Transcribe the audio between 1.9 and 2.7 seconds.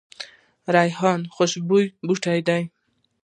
بوټی دی